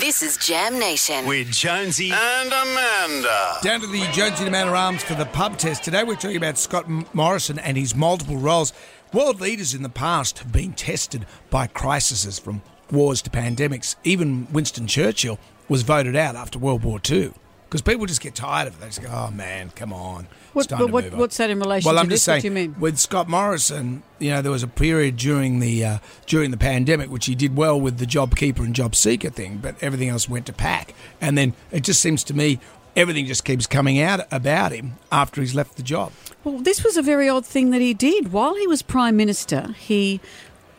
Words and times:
This 0.00 0.22
is 0.22 0.38
Jam 0.38 0.78
Nation. 0.78 1.26
with 1.26 1.52
Jonesy 1.52 2.10
and 2.10 2.48
Amanda. 2.50 3.58
Down 3.62 3.80
to 3.80 3.86
the 3.86 4.00
Jonesy 4.12 4.46
and 4.46 4.48
Amanda 4.48 4.74
Arms 4.74 5.02
for 5.02 5.12
the 5.12 5.26
pub 5.26 5.58
test. 5.58 5.84
Today 5.84 6.04
we're 6.04 6.14
talking 6.14 6.38
about 6.38 6.56
Scott 6.56 6.88
Morrison 7.14 7.58
and 7.58 7.76
his 7.76 7.94
multiple 7.94 8.38
roles. 8.38 8.72
World 9.12 9.42
leaders 9.42 9.74
in 9.74 9.82
the 9.82 9.90
past 9.90 10.38
have 10.38 10.52
been 10.52 10.72
tested 10.72 11.26
by 11.50 11.66
crises 11.66 12.38
from 12.38 12.62
wars 12.90 13.20
to 13.20 13.30
pandemics. 13.30 13.96
Even 14.02 14.50
Winston 14.50 14.86
Churchill 14.86 15.38
was 15.68 15.82
voted 15.82 16.16
out 16.16 16.34
after 16.34 16.58
World 16.58 16.82
War 16.82 16.98
II 17.06 17.32
because 17.70 17.82
people 17.82 18.04
just 18.04 18.20
get 18.20 18.34
tired 18.34 18.66
of 18.66 18.74
it. 18.74 18.80
They 18.80 18.86
just 18.86 19.00
go, 19.00 19.08
oh 19.12 19.30
man, 19.30 19.70
come 19.76 19.92
on. 19.92 20.26
What- 20.52 20.62
it's 20.64 20.70
time 20.70 20.80
but 20.80 20.86
to 20.88 20.92
what- 20.92 21.04
move 21.04 21.12
on." 21.14 21.18
what's 21.20 21.36
that 21.36 21.50
in 21.50 21.60
relation 21.60 21.86
well, 21.86 21.94
to 21.94 22.00
I'm 22.00 22.08
this? 22.08 22.24
just 22.24 22.28
What 22.28 22.42
do 22.42 22.48
you 22.48 22.50
mean? 22.52 22.74
with 22.80 22.98
Scott 22.98 23.28
Morrison, 23.28 24.02
you 24.18 24.30
know, 24.30 24.42
there 24.42 24.50
was 24.50 24.64
a 24.64 24.68
period 24.68 25.16
during 25.16 25.60
the 25.60 25.84
uh, 25.84 25.98
during 26.26 26.50
the 26.50 26.56
pandemic 26.56 27.10
which 27.10 27.26
he 27.26 27.36
did 27.36 27.56
well 27.56 27.80
with 27.80 27.98
the 27.98 28.06
job 28.06 28.34
keeper 28.34 28.64
and 28.64 28.74
job 28.74 28.96
seeker 28.96 29.30
thing, 29.30 29.58
but 29.58 29.76
everything 29.80 30.08
else 30.08 30.28
went 30.28 30.46
to 30.46 30.52
pack. 30.52 30.94
And 31.20 31.38
then 31.38 31.54
it 31.70 31.84
just 31.84 32.00
seems 32.00 32.24
to 32.24 32.34
me 32.34 32.58
everything 32.96 33.24
just 33.24 33.44
keeps 33.44 33.68
coming 33.68 34.00
out 34.00 34.26
about 34.32 34.72
him 34.72 34.94
after 35.12 35.40
he's 35.40 35.54
left 35.54 35.76
the 35.76 35.82
job. 35.84 36.10
Well, 36.42 36.58
this 36.58 36.82
was 36.82 36.96
a 36.96 37.02
very 37.02 37.28
odd 37.28 37.46
thing 37.46 37.70
that 37.70 37.80
he 37.80 37.94
did. 37.94 38.32
While 38.32 38.56
he 38.56 38.66
was 38.66 38.82
Prime 38.82 39.16
Minister, 39.16 39.76
he 39.78 40.20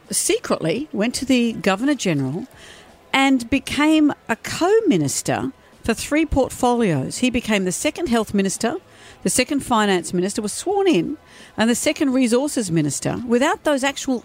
secretly 0.10 0.90
went 0.92 1.16
to 1.16 1.26
the 1.26 1.54
Governor 1.54 1.96
General 1.96 2.48
and 3.14 3.50
became 3.50 4.14
a 4.28 4.36
co 4.36 4.72
minister 4.88 5.54
for 5.84 5.94
three 5.94 6.26
portfolios. 6.26 7.20
He 7.20 7.30
became 7.30 7.66
the 7.66 7.72
second 7.72 8.08
Health 8.08 8.34
Minister, 8.34 8.76
the 9.24 9.30
second 9.30 9.62
Finance 9.62 10.14
Minister, 10.14 10.42
was 10.42 10.54
sworn 10.54 10.88
in, 10.88 11.18
and 11.58 11.70
the 11.70 11.76
second 11.76 12.14
Resources 12.14 12.72
Minister 12.72 13.22
without 13.28 13.64
those 13.64 13.84
actual 13.84 14.24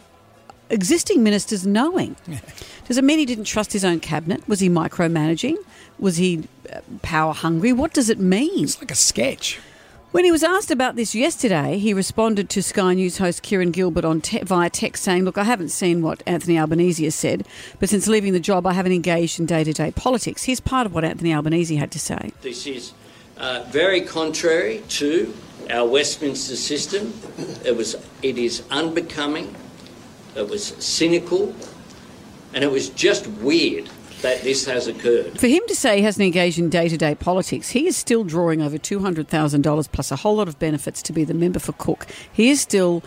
existing 0.70 1.22
ministers 1.22 1.66
knowing. 1.66 2.16
Does 2.86 2.98
it 2.98 3.04
mean 3.04 3.18
he 3.18 3.26
didn't 3.26 3.44
trust 3.44 3.72
his 3.72 3.84
own 3.84 4.00
cabinet? 4.00 4.46
Was 4.48 4.60
he 4.60 4.68
micromanaging? 4.68 5.56
Was 5.98 6.16
he 6.16 6.44
uh, 6.72 6.80
power 7.02 7.32
hungry? 7.32 7.72
What 7.72 7.92
does 7.92 8.10
it 8.10 8.18
mean? 8.18 8.64
It's 8.64 8.78
like 8.78 8.90
a 8.90 8.96
sketch. 8.96 9.58
When 10.12 10.24
he 10.24 10.30
was 10.30 10.44
asked 10.44 10.70
about 10.70 10.94
this 10.96 11.14
yesterday, 11.14 11.78
he 11.78 11.92
responded 11.92 12.48
to 12.50 12.62
Sky 12.62 12.94
News 12.94 13.18
host 13.18 13.42
Kieran 13.42 13.72
Gilbert 13.72 14.04
on 14.04 14.20
te- 14.20 14.38
via 14.38 14.70
text 14.70 15.02
saying, 15.02 15.24
"Look, 15.24 15.36
I 15.36 15.44
haven't 15.44 15.70
seen 15.70 16.00
what 16.00 16.22
Anthony 16.26 16.58
Albanese 16.58 17.04
has 17.04 17.14
said, 17.14 17.46
but 17.80 17.88
since 17.88 18.06
leaving 18.06 18.32
the 18.32 18.40
job, 18.40 18.66
I 18.66 18.72
haven't 18.72 18.92
engaged 18.92 19.40
in 19.40 19.46
day-to-day 19.46 19.90
politics." 19.90 20.44
Here's 20.44 20.60
part 20.60 20.86
of 20.86 20.94
what 20.94 21.04
Anthony 21.04 21.34
Albanese 21.34 21.74
had 21.76 21.90
to 21.90 21.98
say. 21.98 22.32
This 22.40 22.66
is 22.66 22.92
uh, 23.36 23.64
very 23.68 24.00
contrary 24.00 24.82
to 24.90 25.34
our 25.70 25.86
Westminster 25.86 26.56
system. 26.56 27.12
It 27.64 27.76
was, 27.76 27.96
it 28.22 28.38
is 28.38 28.62
unbecoming. 28.70 29.54
It 30.36 30.48
was 30.48 30.66
cynical, 30.78 31.52
and 32.54 32.62
it 32.62 32.70
was 32.70 32.90
just 32.90 33.26
weird 33.26 33.90
that 34.22 34.42
this 34.42 34.64
has 34.66 34.86
occurred. 34.86 35.38
For 35.38 35.46
him 35.46 35.62
to 35.68 35.74
say 35.74 35.98
he 35.98 36.02
hasn't 36.02 36.24
engaged 36.24 36.58
in 36.58 36.70
day-to-day 36.70 37.16
politics, 37.16 37.70
he 37.70 37.86
is 37.86 37.96
still 37.96 38.24
drawing 38.24 38.62
over 38.62 38.78
two 38.78 39.00
hundred 39.00 39.28
thousand 39.28 39.62
dollars 39.62 39.88
plus 39.88 40.10
a 40.10 40.16
whole 40.16 40.36
lot 40.36 40.48
of 40.48 40.58
benefits 40.58 41.02
to 41.02 41.12
be 41.12 41.24
the 41.24 41.34
member 41.34 41.58
for 41.58 41.72
Cook. 41.72 42.06
He 42.32 42.50
is 42.50 42.60
still 42.60 43.02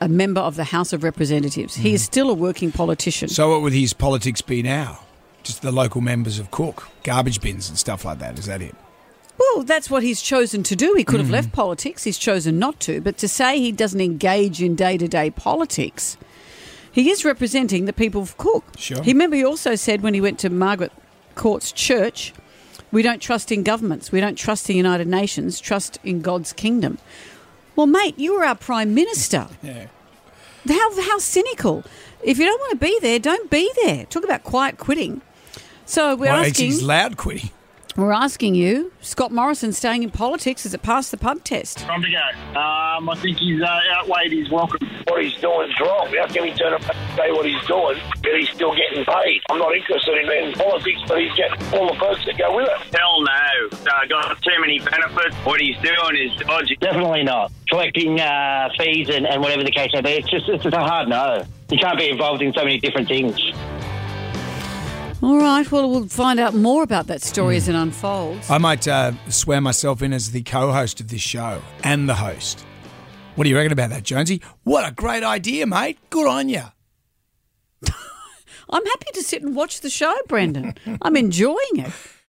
a 0.00 0.08
member 0.08 0.40
of 0.40 0.56
the 0.56 0.64
House 0.64 0.92
of 0.92 1.04
Representatives. 1.04 1.76
He 1.76 1.94
is 1.94 2.02
mm. 2.02 2.06
still 2.06 2.30
a 2.30 2.34
working 2.34 2.72
politician. 2.72 3.28
So 3.28 3.50
what 3.50 3.62
would 3.62 3.72
his 3.72 3.92
politics 3.92 4.42
be 4.42 4.62
now? 4.62 5.00
Just 5.42 5.62
the 5.62 5.72
local 5.72 6.00
members 6.00 6.38
of 6.38 6.50
Cook, 6.50 6.88
garbage 7.02 7.40
bins 7.40 7.68
and 7.68 7.78
stuff 7.78 8.04
like 8.04 8.18
that. 8.18 8.38
Is 8.38 8.46
that 8.46 8.60
it? 8.62 8.74
Well, 9.36 9.64
that's 9.64 9.90
what 9.90 10.02
he's 10.02 10.22
chosen 10.22 10.62
to 10.64 10.76
do. 10.76 10.94
He 10.94 11.04
could 11.04 11.20
have 11.20 11.28
mm. 11.28 11.32
left 11.32 11.52
politics. 11.52 12.04
He's 12.04 12.18
chosen 12.18 12.58
not 12.58 12.80
to. 12.80 13.00
But 13.00 13.18
to 13.18 13.28
say 13.28 13.58
he 13.58 13.72
doesn't 13.72 14.00
engage 14.00 14.62
in 14.62 14.74
day 14.74 14.96
to 14.96 15.08
day 15.08 15.30
politics, 15.30 16.16
he 16.94 17.10
is 17.10 17.24
representing 17.24 17.84
the 17.86 17.92
people 17.92 18.22
of 18.22 18.36
Cook. 18.38 18.64
Sure. 18.78 19.02
He 19.02 19.12
remember 19.12 19.36
he 19.36 19.44
also 19.44 19.74
said 19.74 20.00
when 20.02 20.14
he 20.14 20.20
went 20.20 20.38
to 20.38 20.48
Margaret 20.50 20.92
Court's 21.34 21.72
church, 21.72 22.32
we 22.92 23.02
don't 23.02 23.20
trust 23.20 23.50
in 23.50 23.64
governments. 23.64 24.12
We 24.12 24.20
don't 24.20 24.36
trust 24.36 24.66
the 24.68 24.74
United 24.74 25.08
Nations. 25.08 25.58
Trust 25.60 25.98
in 26.04 26.22
God's 26.22 26.52
kingdom. 26.52 26.98
Well, 27.74 27.88
mate, 27.88 28.16
you 28.18 28.34
were 28.34 28.44
our 28.44 28.54
prime 28.54 28.94
minister. 28.94 29.48
Yeah. 29.62 29.86
How 30.66 31.02
how 31.02 31.18
cynical! 31.18 31.84
If 32.22 32.38
you 32.38 32.46
don't 32.46 32.58
want 32.58 32.70
to 32.70 32.76
be 32.86 32.98
there, 33.02 33.18
don't 33.18 33.50
be 33.50 33.70
there. 33.84 34.06
Talk 34.06 34.24
about 34.24 34.44
quiet 34.44 34.78
quitting. 34.78 35.20
So 35.84 36.16
we're 36.16 36.30
Well, 36.32 36.44
asking. 36.46 36.66
he's 36.66 36.82
loud 36.82 37.18
quitting. 37.18 37.50
We're 37.96 38.12
asking 38.12 38.56
you, 38.56 38.90
Scott 39.02 39.30
Morrison 39.30 39.72
staying 39.72 40.02
in 40.02 40.10
politics, 40.10 40.64
has 40.64 40.74
it 40.74 40.82
passed 40.82 41.12
the 41.12 41.16
pub 41.16 41.44
test? 41.44 41.78
Time 41.78 42.02
to 42.02 42.10
go. 42.10 42.58
Um, 42.58 43.08
I 43.08 43.14
think 43.14 43.38
he's 43.38 43.62
uh, 43.62 43.78
outweighed 43.94 44.32
his 44.32 44.50
welcome. 44.50 44.84
what 45.06 45.22
he's 45.22 45.34
doing 45.34 45.70
is 45.70 45.80
wrong. 45.80 46.12
How 46.18 46.26
can 46.26 46.48
he 46.48 46.54
turn 46.54 46.72
around 46.72 46.90
and 46.90 47.16
say 47.16 47.30
what 47.30 47.46
he's 47.46 47.64
doing, 47.68 47.96
but 48.20 48.34
he's 48.34 48.50
still 48.50 48.74
getting 48.74 49.04
paid? 49.04 49.42
I'm 49.48 49.60
not 49.60 49.76
interested 49.76 50.18
in, 50.18 50.28
in 50.28 50.52
politics, 50.54 50.98
but 51.06 51.20
he's 51.20 51.32
getting 51.34 51.62
all 51.72 51.86
the 51.86 51.94
perks 51.94 52.24
that 52.26 52.36
go 52.36 52.56
with 52.56 52.66
it. 52.66 52.98
Hell 52.98 53.22
no. 53.22 53.78
Uh, 53.78 54.06
got 54.08 54.42
too 54.42 54.58
many 54.60 54.80
benefits. 54.80 55.36
What 55.46 55.60
he's 55.60 55.76
doing 55.78 56.16
is 56.18 56.34
dodgy. 56.40 56.74
Definitely 56.80 57.22
not. 57.22 57.52
Collecting 57.68 58.18
uh, 58.18 58.70
fees 58.76 59.08
and, 59.08 59.24
and 59.24 59.40
whatever 59.40 59.62
the 59.62 59.70
case 59.70 59.90
may 59.92 60.00
be, 60.00 60.10
it's 60.10 60.28
just, 60.28 60.48
it's 60.48 60.64
just 60.64 60.74
a 60.74 60.80
hard 60.80 61.08
no. 61.08 61.44
You 61.70 61.78
can't 61.78 61.96
be 61.96 62.10
involved 62.10 62.42
in 62.42 62.52
so 62.54 62.64
many 62.64 62.78
different 62.78 63.06
things. 63.06 63.38
All 65.24 65.38
right, 65.38 65.72
well, 65.72 65.90
we'll 65.90 66.06
find 66.06 66.38
out 66.38 66.52
more 66.54 66.82
about 66.82 67.06
that 67.06 67.22
story 67.22 67.56
as 67.56 67.66
it 67.66 67.74
unfolds. 67.74 68.50
I 68.50 68.58
might 68.58 68.86
uh, 68.86 69.12
swear 69.30 69.58
myself 69.58 70.02
in 70.02 70.12
as 70.12 70.32
the 70.32 70.42
co-host 70.42 71.00
of 71.00 71.08
this 71.08 71.22
show 71.22 71.62
and 71.82 72.06
the 72.06 72.14
host. 72.14 72.62
What 73.34 73.44
do 73.44 73.50
you 73.50 73.56
reckon 73.56 73.72
about 73.72 73.88
that, 73.88 74.02
Jonesy? 74.02 74.42
What 74.64 74.86
a 74.86 74.92
great 74.92 75.22
idea, 75.22 75.66
mate. 75.66 75.98
Good 76.10 76.28
on 76.28 76.50
you. 76.50 76.64
I'm 78.68 78.84
happy 78.84 79.06
to 79.14 79.22
sit 79.22 79.40
and 79.40 79.56
watch 79.56 79.80
the 79.80 79.88
show, 79.88 80.14
Brendan. 80.28 80.74
I'm 81.00 81.16
enjoying 81.16 81.56
it. 81.78 81.92